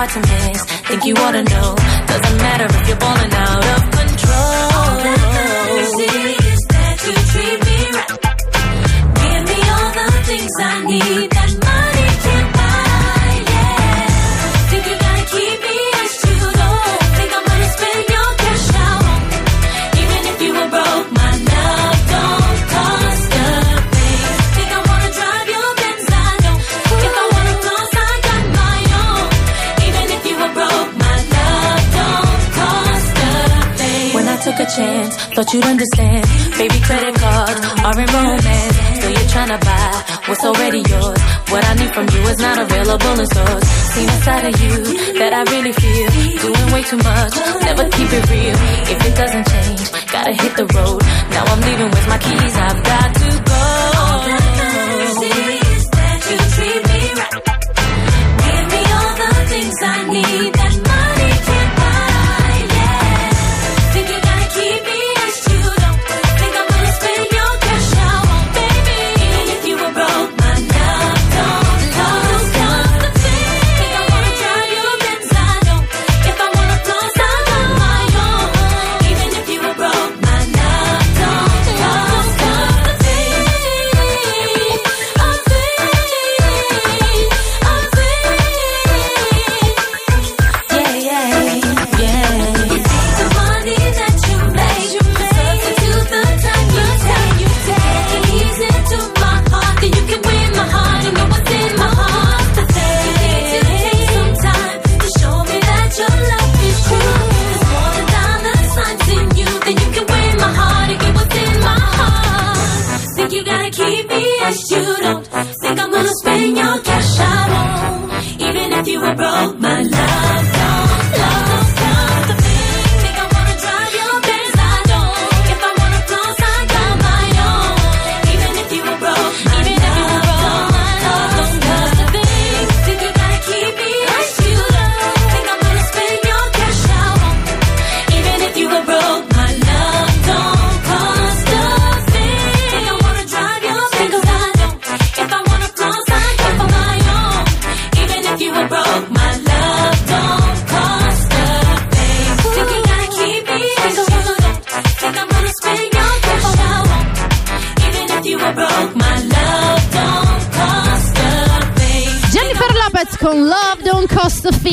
[0.09, 0.63] To miss.
[0.87, 1.75] Think you to know,
[46.89, 47.46] too much,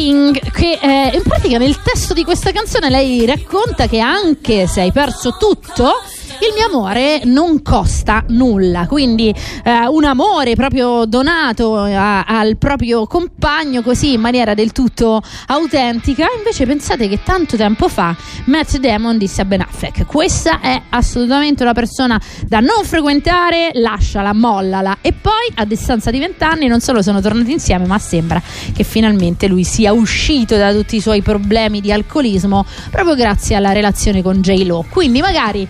[0.04, 4.82] Thing che eh, in pratica nel testo di questa canzone lei racconta che anche se
[4.82, 5.92] hai perso tutto
[6.40, 13.06] il mio amore non costa nulla quindi eh, un amore proprio donato a- al proprio
[13.06, 16.26] compagno così in maniera del tutto autentica.
[16.36, 18.16] Invece pensate che tanto tempo fa
[18.46, 24.32] Matt Damon disse a Ben Affleck questa è assolutamente una persona da non frequentare lasciala,
[24.32, 24.98] mollala.
[25.00, 28.42] E poi a distanza di vent'anni non solo sono tornati insieme ma sembra
[28.74, 33.72] che finalmente lui sia uscito da tutti i suoi problemi di alcolismo proprio grazie alla
[33.72, 34.84] relazione con J-Lo.
[34.90, 35.66] Quindi magari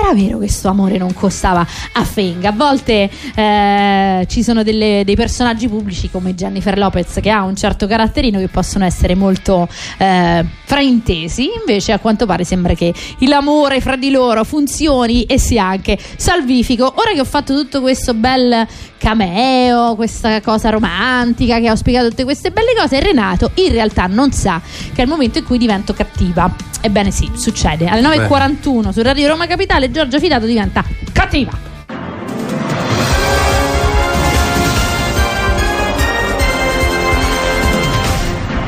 [0.00, 2.48] era vero che questo amore non costava a Fenga.
[2.50, 7.56] A volte eh, ci sono delle- dei personaggi pubblici come Jennifer Lopez che ha un
[7.56, 11.50] certo caratterino che possono essere molto eh, fraintesi.
[11.58, 16.92] Invece, a quanto pare, sembra che l'amore fra di loro funzioni e sia anche salvifico.
[16.96, 18.66] Ora che ho fatto tutto questo bel
[18.98, 24.32] cameo, questa cosa romantica, che ho spiegato tutte queste belle cose, Renato in realtà non
[24.32, 24.60] sa
[24.92, 26.50] che è il momento in cui divento cattiva.
[26.80, 27.86] Ebbene sì, succede.
[27.86, 31.66] Alle 9.41 su Radio Roma Capitale Giorgia Fidato diventa cattiva.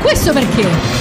[0.01, 1.00] Questo perché?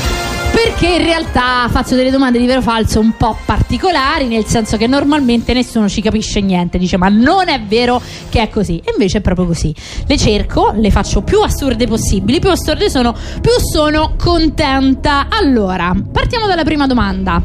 [0.52, 4.76] Perché in realtà faccio delle domande di vero o falso un po' particolari, nel senso
[4.76, 8.90] che normalmente nessuno ci capisce niente, dice ma non è vero che è così, e
[8.92, 9.74] invece è proprio così.
[10.06, 15.28] Le cerco, le faccio più assurde possibili, più assurde sono, più sono contenta.
[15.30, 17.42] Allora, partiamo dalla prima domanda.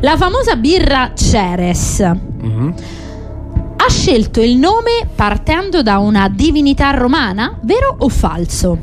[0.00, 8.08] La famosa birra Ceres ha scelto il nome partendo da una divinità romana, vero o
[8.08, 8.78] falso?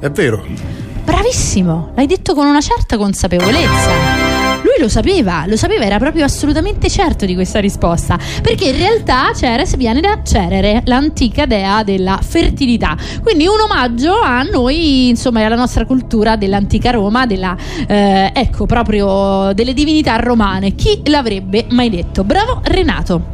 [0.00, 0.83] È vero.
[1.04, 4.32] Bravissimo, l'hai detto con una certa consapevolezza.
[4.62, 8.18] Lui lo sapeva, lo sapeva, era proprio assolutamente certo di questa risposta.
[8.40, 12.96] Perché in realtà Ceres viene da Cerere, l'antica dea della fertilità.
[13.22, 17.54] Quindi un omaggio a noi, insomma, e alla nostra cultura dell'antica Roma, della,
[17.86, 20.74] eh, ecco, proprio delle divinità romane.
[20.74, 22.24] Chi l'avrebbe mai detto?
[22.24, 23.32] Bravo Renato.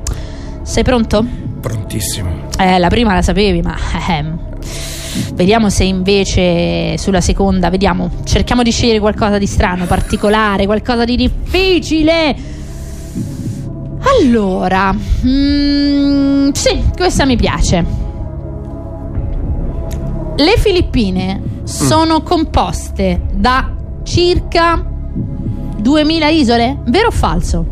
[0.63, 1.25] Sei pronto?
[1.61, 2.49] Prontissimo.
[2.59, 3.77] Eh, la prima la sapevi, ma
[4.09, 4.50] ehm,
[5.35, 11.17] vediamo se invece sulla seconda, vediamo, cerchiamo di scegliere qualcosa di strano, particolare, qualcosa di
[11.17, 12.37] difficile.
[14.21, 17.85] Allora, mm, sì, questa mi piace.
[20.37, 24.83] Le Filippine sono composte da circa
[25.77, 27.65] 2000 isole, vero o falso?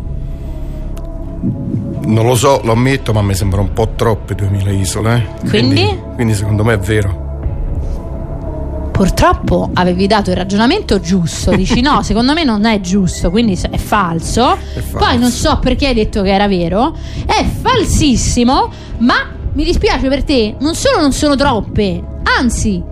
[2.04, 5.26] Non lo so, lo ammetto, ma mi sembra un po' troppe 2000 isole.
[5.44, 5.48] eh.
[5.48, 5.98] Quindi?
[6.14, 7.27] Quindi secondo me è vero.
[8.98, 13.76] Purtroppo avevi dato il ragionamento giusto, dici no, secondo me non è giusto, quindi è
[13.76, 14.58] falso.
[14.90, 19.14] Poi non so perché hai detto che era vero, è falsissimo, ma
[19.52, 22.82] mi dispiace per te, non solo non sono troppe, anzi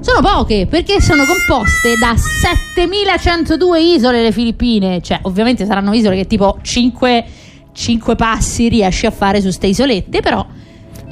[0.00, 6.26] sono poche perché sono composte da 7102 isole le Filippine, cioè ovviamente saranno isole che
[6.26, 7.24] tipo 5,
[7.70, 10.44] 5 passi riesci a fare su ste isolette, però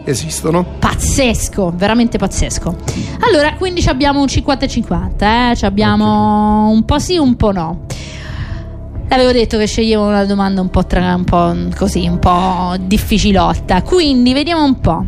[0.05, 0.65] Esistono?
[0.79, 2.77] pazzesco, veramente pazzesco.
[3.21, 5.57] Allora, quindi ci abbiamo un 50 e 50, eh?
[5.57, 7.81] Ci abbiamo un po' sì, un po' no.
[9.09, 13.83] Avevo detto che sceglievo una domanda un po', tra, un po' così, un po' difficilotta.
[13.83, 15.05] Quindi vediamo un po'.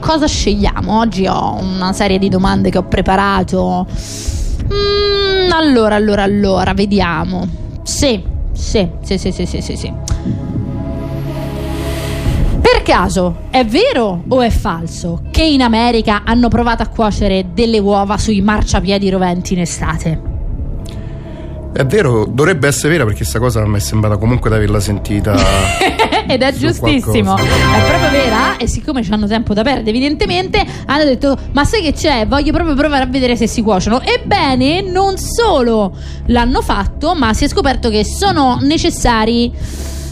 [0.00, 0.98] Cosa scegliamo?
[0.98, 3.86] Oggi ho una serie di domande che ho preparato.
[4.72, 7.46] Mm, allora, allora, allora, vediamo.
[7.82, 9.92] Sì, sì, sì, sì, sì, sì, sì.
[12.80, 17.78] Per caso è vero o è falso che in America hanno provato a cuocere delle
[17.78, 20.20] uova sui marciapiedi roventi in estate?
[21.74, 25.36] È vero, dovrebbe essere vera perché questa cosa mi è sembrata comunque di averla sentita.
[26.26, 27.76] Ed è giustissimo, qualcosa.
[27.76, 31.92] è proprio vera e siccome hanno tempo da perdere evidentemente hanno detto ma sai che
[31.92, 34.00] c'è, voglio proprio provare a vedere se si cuociono.
[34.00, 35.94] Ebbene non solo
[36.28, 39.52] l'hanno fatto ma si è scoperto che sono necessari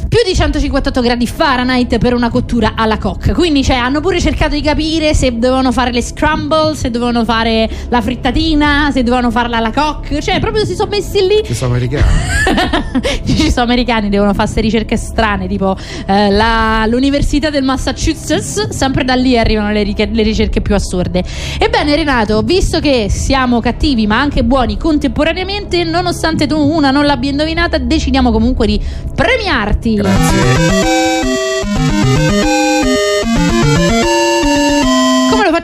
[0.09, 3.35] più di 158 gradi Fahrenheit per una cottura alla coque.
[3.35, 7.69] Quindi cioè, hanno pure cercato di capire se dovevano fare le scramble, se dovevano fare
[7.91, 10.21] la frittatina, se dovevano farla alla coque.
[10.23, 12.07] Cioè, proprio si sono messi lì Ci sono americani.
[13.27, 19.05] ci sono americani devono fare queste ricerche strane tipo eh, la- l'università del Massachusetts sempre
[19.05, 21.23] da lì arrivano le, riche- le ricerche più assurde
[21.59, 27.31] ebbene Renato visto che siamo cattivi ma anche buoni contemporaneamente nonostante tu una non l'abbia
[27.31, 28.81] indovinata decidiamo comunque di
[29.15, 30.29] premiarti come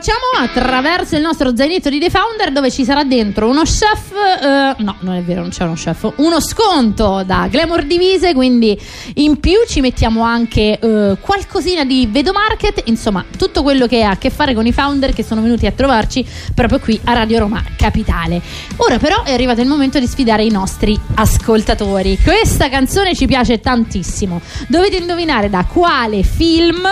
[0.05, 0.45] facciamo?
[0.45, 4.97] Attraverso il nostro zainetto di The Founder dove ci sarà dentro uno chef, eh, no
[4.99, 8.79] non è vero non c'è uno chef, uno sconto da Glamour Divise, quindi
[9.15, 14.11] in più ci mettiamo anche eh, qualcosina di Vedo Market, insomma tutto quello che ha
[14.11, 17.39] a che fare con i founder che sono venuti a trovarci proprio qui a Radio
[17.39, 18.39] Roma Capitale.
[18.77, 22.19] Ora però è arrivato il momento di sfidare i nostri ascoltatori.
[22.21, 24.39] Questa canzone ci piace tantissimo.
[24.67, 26.87] Dovete indovinare da quale film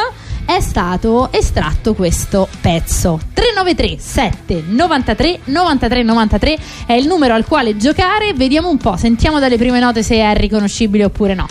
[0.46, 7.78] è stato estratto questo pezzo 393 7 93 93 93 è il numero al quale
[7.78, 11.48] giocare vediamo un po' sentiamo dalle prime note se è riconoscibile oppure no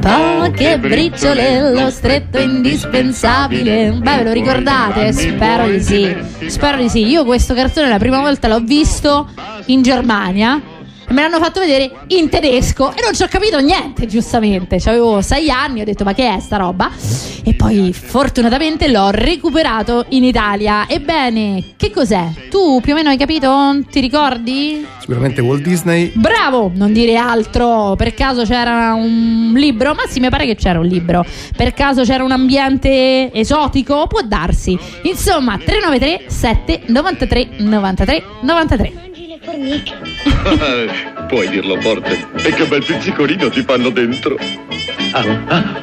[0.00, 3.92] Poche briciole, lo stretto indispensabile.
[3.92, 5.12] Beh, ve lo ricordate?
[5.12, 6.16] Spero di sì.
[6.48, 7.06] Spero di sì.
[7.06, 9.28] Io questo cartone la prima volta l'ho visto
[9.66, 10.71] in Germania.
[11.12, 14.76] Me l'hanno fatto vedere in tedesco e non ci ho capito niente, giustamente.
[14.86, 16.90] Avevo sei anni, ho detto ma che è sta roba?
[17.44, 20.88] E poi fortunatamente l'ho recuperato in Italia.
[20.88, 22.30] Ebbene, che cos'è?
[22.48, 23.78] Tu più o meno hai capito?
[23.90, 24.86] Ti ricordi?
[25.00, 26.12] Sicuramente Walt Disney.
[26.14, 27.94] Bravo, non dire altro.
[27.94, 29.92] Per caso c'era un libro?
[29.92, 31.26] Ma sì, mi pare che c'era un libro.
[31.54, 34.06] Per caso c'era un ambiente esotico?
[34.06, 34.78] Può darsi.
[35.02, 39.10] Insomma, 393 7 93 93
[39.44, 41.26] 93.
[41.28, 42.26] Puoi dirlo forte.
[42.36, 44.36] E che bel pizzicolino ti fanno dentro.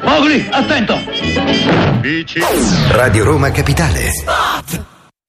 [0.02, 0.98] Mowgli, attento!
[2.92, 4.89] Radio Roma Capitale.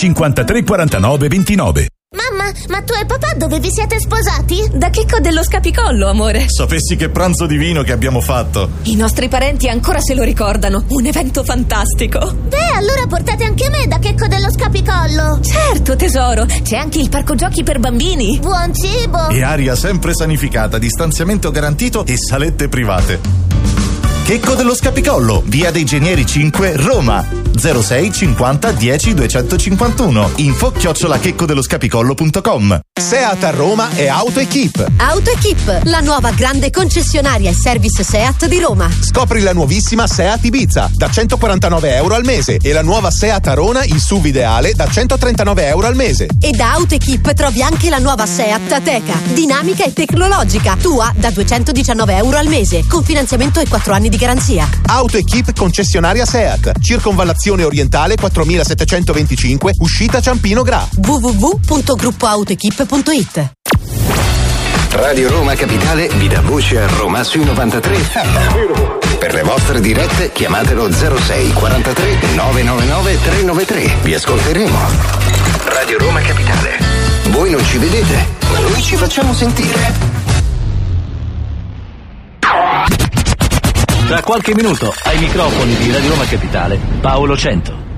[0.00, 1.88] 53 49 29.
[2.16, 4.66] Mamma, ma tu e papà dove vi siete sposati?
[4.72, 6.46] Da Checco dello Scapicollo, amore.
[6.48, 8.70] Sapessi che pranzo divino che abbiamo fatto.
[8.84, 10.84] I nostri parenti ancora se lo ricordano.
[10.88, 12.34] Un evento fantastico.
[12.34, 15.40] Beh, allora portate anche me da Checco dello Scapicollo.
[15.42, 16.46] Certo, tesoro.
[16.46, 18.38] C'è anche il parco giochi per bambini.
[18.38, 19.28] Buon cibo.
[19.28, 23.89] E aria sempre sanificata, distanziamento garantito e salette private.
[24.24, 27.26] Checco dello Scapicollo, via dei Genieri 5, Roma.
[27.56, 30.30] 06 50 10 251.
[30.36, 31.62] Info chiocciola checcodello
[33.00, 34.92] Seat a Roma è AutoEquip.
[34.98, 38.90] AutoEquip, la nuova grande concessionaria e service Seat di Roma.
[39.00, 43.84] Scopri la nuovissima Seat Ibiza da 149 euro al mese e la nuova Seat Arona
[43.84, 46.28] in SUV ideale da 139 euro al mese.
[46.40, 52.16] E da AutoEquip trovi anche la nuova Seat Ateca, dinamica e tecnologica, tua da 219
[52.16, 54.68] euro al mese, con finanziamento e 4 anni di garanzia.
[54.86, 56.72] AutoEquip concessionaria Seat.
[56.80, 60.86] Circonvallazione orientale 4725, uscita Ciampino Gra.
[60.96, 63.52] www.gruppoautoequip.it
[64.90, 67.98] Radio Roma Capitale vi dà voce a Roma sui 93.
[69.18, 73.90] Per le vostre dirette chiamatelo 06 43 999 393.
[74.02, 74.78] Vi ascolteremo.
[75.66, 76.78] Radio Roma Capitale.
[77.28, 80.19] Voi non ci vedete, ma noi ci facciamo sentire.
[84.10, 87.89] Tra qualche minuto ai microfoni di Radio Roma Capitale, Paolo Cento.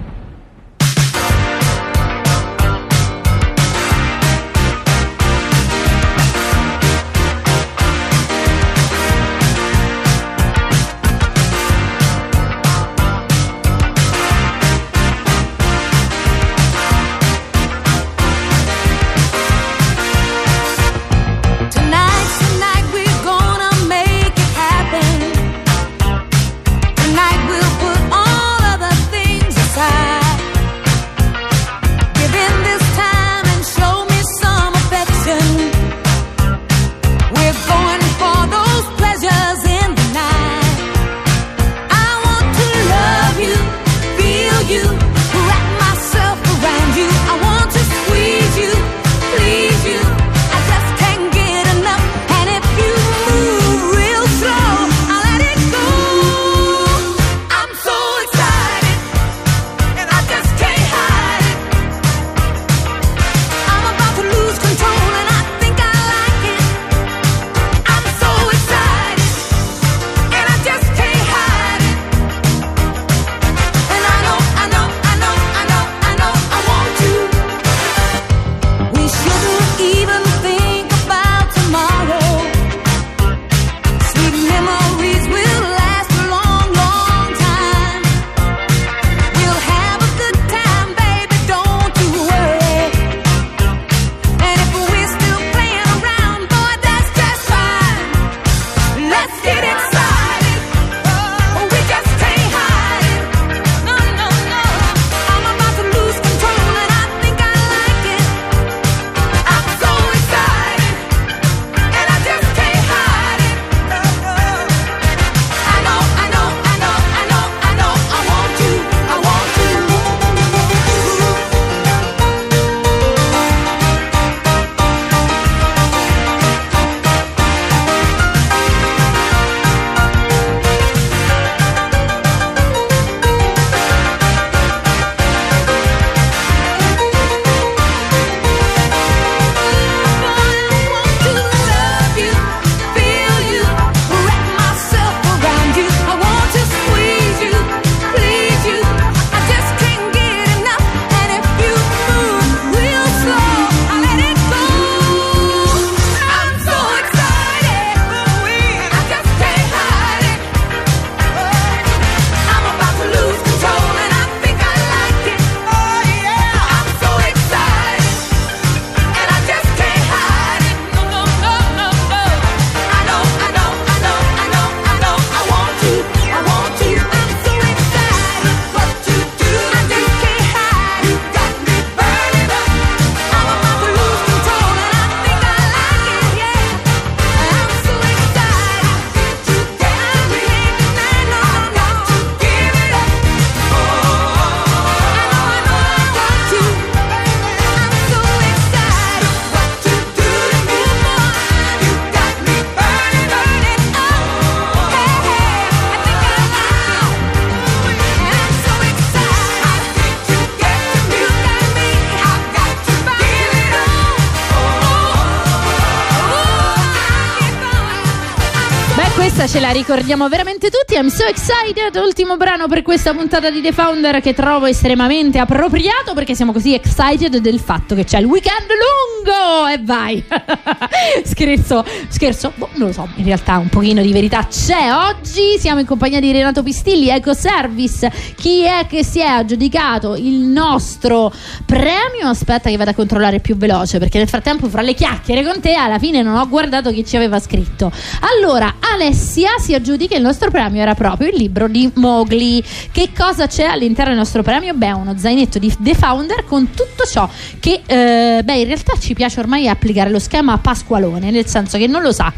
[219.73, 220.95] Ricordiamo veramente tutti.
[220.95, 221.95] I'm so excited.
[221.97, 226.75] Ultimo brano per questa puntata di The Founder che trovo estremamente appropriato perché siamo così
[226.75, 229.12] excited del fatto che c'è il weekend lungo.
[229.25, 230.23] E vai.
[231.25, 232.53] scherzo, scherzo.
[232.57, 234.93] Boh, non lo so, in realtà un pochino di verità c'è.
[234.93, 238.11] Oggi siamo in compagnia di Renato Pistilli, Ecoservice.
[238.37, 241.33] Chi è che si è aggiudicato il nostro
[241.65, 242.29] premio?
[242.29, 245.75] Aspetta che vado a controllare più veloce perché nel frattempo fra le chiacchiere con te
[245.75, 247.91] alla fine non ho guardato chi ci aveva scritto.
[248.37, 252.63] Allora, Alessia si aggiudica il nostro premio, era proprio il libro di Mowgli.
[252.91, 254.75] Che cosa c'è all'interno del nostro premio?
[254.75, 257.29] Beh, uno zainetto di The Founder con tutto ciò
[257.61, 261.87] che, eh, beh, in realtà ci piace ormai applicare lo schema pasqualone, nel senso che
[261.87, 262.33] non lo sa.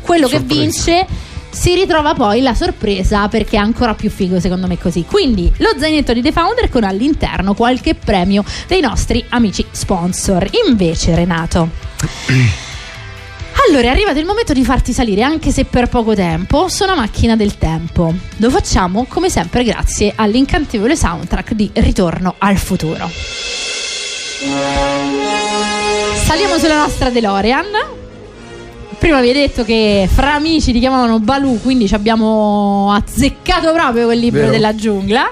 [0.00, 1.06] Quello che vince
[1.50, 5.04] si ritrova poi la sorpresa perché è ancora più figo secondo me così.
[5.04, 10.48] Quindi lo zainetto di The Founder con all'interno qualche premio dei nostri amici sponsor.
[10.66, 11.68] Invece Renato.
[13.68, 16.94] Allora, è arrivato il momento di farti salire, anche se per poco tempo, su una
[16.94, 18.14] macchina del tempo.
[18.36, 23.10] Lo facciamo, come sempre, grazie all'incantevole soundtrack di Ritorno al futuro.
[26.30, 27.66] Saliamo sulla nostra DeLorean.
[29.00, 34.04] Prima vi hai detto che fra amici ti chiamavano Balù, quindi ci abbiamo azzeccato proprio
[34.04, 34.52] quel libro Vero.
[34.52, 35.28] della giungla.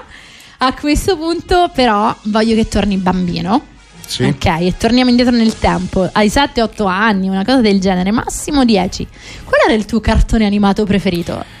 [0.57, 3.61] A questo punto, però, voglio che torni bambino.
[4.05, 4.23] Sì.
[4.23, 9.07] Ok, e torniamo indietro nel tempo, ai 7-8 anni, una cosa del genere, massimo 10.
[9.45, 11.58] Qual era il tuo cartone animato preferito?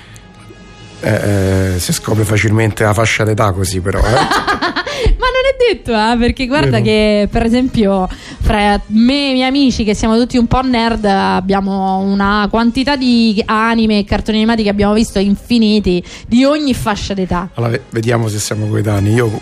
[1.01, 3.99] Eh, eh, si scopre facilmente la fascia d'età così però.
[3.99, 4.03] eh.
[5.19, 6.83] Ma non è detto, eh, perché guarda Vero.
[6.83, 8.07] che per esempio
[8.41, 12.97] fra me e i miei amici che siamo tutti un po' nerd abbiamo una quantità
[12.97, 17.49] di anime e cartoni animati che abbiamo visto infiniti di ogni fascia d'età.
[17.53, 19.13] Allora, ve- vediamo se siamo coetanei.
[19.13, 19.39] Io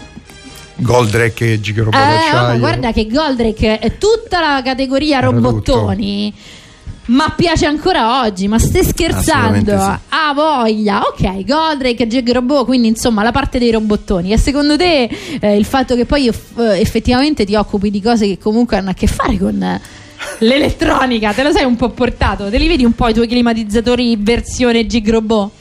[0.76, 2.60] Goldrake e Giga Robot Eh, d'acciaio.
[2.60, 6.32] guarda che Goldrake è tutta la categoria Era robottoni.
[7.08, 9.72] Ma piace ancora oggi, ma stai scherzando?
[9.74, 11.01] Assolutamente Ah, voglia.
[11.01, 14.32] Ok, Goldrake, Jag Robot, quindi insomma la parte dei robottoni.
[14.34, 18.28] E secondo te eh, il fatto che poi eff- eh, effettivamente ti occupi di cose
[18.28, 19.82] che comunque hanno a che fare con eh,
[20.39, 22.49] l'elettronica, te lo sei un po' portato?
[22.49, 25.51] Te li vedi un po' i tuoi climatizzatori versione Gig Robot?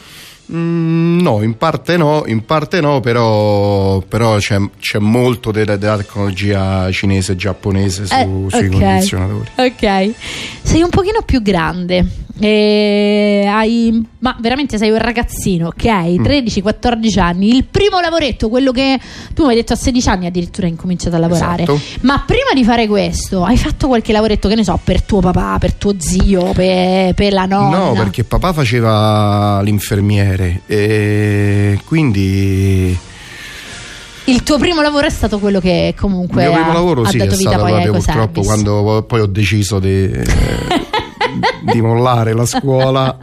[0.52, 5.96] Mm, no, in parte no, in parte no, però, però c'è, c'è molto della, della
[5.96, 9.50] tecnologia cinese e giapponese su- Eh, sui condizionatori.
[9.56, 10.14] Ok,
[10.62, 12.06] sei un pochino più grande.
[12.38, 15.84] E hai, ma veramente sei un ragazzino, ok?
[15.84, 16.24] Mm.
[16.24, 17.54] 13-14 anni.
[17.54, 19.00] Il primo lavoretto, quello che
[19.34, 21.62] tu mi hai detto a 16 anni addirittura hai incominciato a lavorare.
[21.62, 21.80] Esatto.
[22.02, 25.56] Ma prima di fare questo, hai fatto qualche lavoretto, che ne so, per tuo papà,
[25.58, 27.78] per tuo zio, per, per la nonna?
[27.78, 32.96] No, perché papà faceva l'infermiere e quindi
[34.24, 37.08] Il tuo primo lavoro è stato quello che il comunque mio primo ha, lavoro ha
[37.08, 40.10] sì, dato è vita stato poi a proprio purtroppo quando poi ho deciso di,
[41.72, 43.18] di mollare la scuola.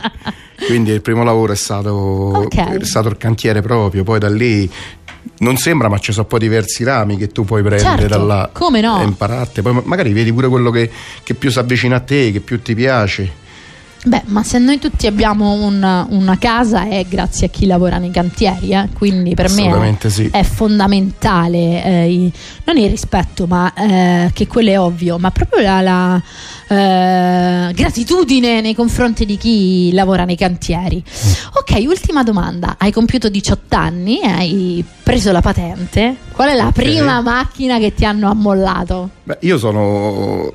[0.65, 2.55] Quindi il primo lavoro è stato, Ok.
[2.79, 4.69] è stato il cantiere proprio, poi da lì
[5.39, 8.49] non sembra, ma ci sono poi diversi rami che tu puoi prendere Certo, da là
[8.53, 9.01] come no?
[9.01, 9.61] e impararti.
[9.61, 10.89] Poi ma- magari vedi pure quello che,
[11.23, 13.41] che più si avvicina a te, che più ti piace.
[14.05, 18.11] Beh, ma se noi tutti abbiamo un- una casa è grazie a chi lavora nei
[18.11, 18.89] cantieri, eh?
[18.93, 20.27] quindi per me è, sì.
[20.29, 22.31] è fondamentale, eh, i-
[22.65, 26.21] non il rispetto, ma eh, che quello è ovvio, ma proprio la, la,
[26.67, 31.01] eh, gratitudine nei confronti di chi lavora nei cantieri.
[31.53, 37.21] Ok, ultima domanda, hai compiuto 18 anni, hai preso la patente, qual è la prima
[37.21, 39.09] macchina che ti hanno ammollato?
[39.23, 40.51] Beh, io sono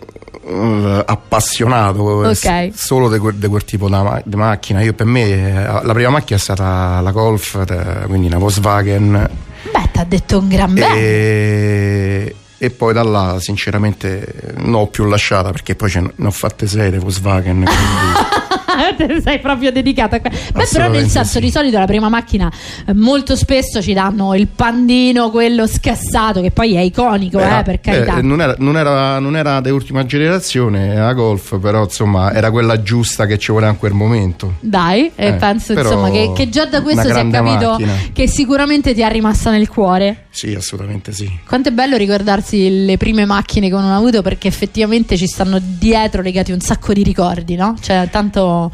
[0.49, 3.88] eh, appassionato eh, solo di quel, quel tipo
[4.24, 4.80] di macchina.
[4.80, 9.30] Io per me eh, la prima macchina è stata la Golf, eh, quindi una Volkswagen.
[9.72, 10.94] Beh, ti ha detto un gran bene.
[10.96, 16.30] E, e poi da là, sinceramente, non ho più lasciata perché poi ce ne ho
[16.30, 17.64] fatte sei di Volkswagen.
[17.64, 18.46] quindi-
[19.22, 21.41] sei proprio dedicata a que- Beh, però nel senso sì.
[21.41, 22.51] di solito la prima macchina
[22.87, 27.62] eh, molto spesso ci danno il pandino, quello scassato, che poi è iconico, eh, Eh,
[27.62, 28.18] per carità.
[28.18, 32.51] eh, non era, non era, non era di ultima generazione la Golf, però insomma era
[32.51, 34.55] quella giusta che ci voleva in quel momento.
[34.61, 37.93] Dai, e Eh, penso insomma che, che già da questo si è capito macchina.
[38.12, 40.24] che sicuramente ti è rimasta nel cuore.
[40.31, 41.29] Sì, assolutamente sì.
[41.47, 45.59] Quanto è bello ricordarsi le prime macchine che uno ha avuto perché effettivamente ci stanno
[45.61, 47.74] dietro legati un sacco di ricordi, no?
[47.81, 48.68] Cioè, tanto.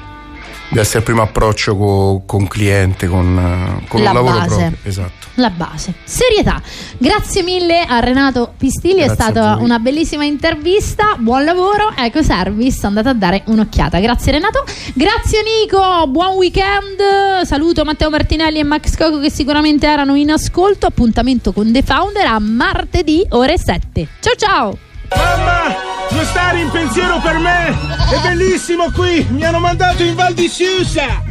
[0.69, 3.37] deve essere il primo approccio co- con cliente, con,
[3.81, 4.47] eh, con La il lavoro base.
[4.47, 4.77] proprio.
[4.83, 5.27] Esatto.
[5.35, 5.93] La base.
[6.03, 6.61] Serietà.
[6.97, 11.15] Grazie mille a Renato Pistilli, è Grazie a stata una bellissima intervista.
[11.17, 13.99] Buon lavoro, EcoService, andate a dare un'occhiata.
[13.99, 14.63] Grazie Renato.
[14.93, 17.43] Grazie Nico, buon weekend.
[17.45, 20.85] Saluto Matteo Martinelli e Max Coco che sicuramente erano in ascolto.
[20.87, 24.07] Appuntamento con The Founder a martedì ore 7.
[24.19, 24.77] Ciao ciao.
[25.15, 25.75] Mamma,
[26.23, 27.67] stare in pensiero per me!
[27.67, 29.25] È bellissimo qui!
[29.29, 31.23] Mi hanno mandato in Val di Susa!